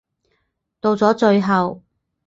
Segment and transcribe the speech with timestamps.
[0.79, 1.83] 到咗最後